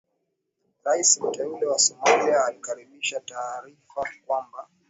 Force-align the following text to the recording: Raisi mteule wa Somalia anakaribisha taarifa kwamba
Raisi 0.83 1.23
mteule 1.23 1.65
wa 1.65 1.79
Somalia 1.79 2.45
anakaribisha 2.45 3.19
taarifa 3.19 4.09
kwamba 4.25 4.67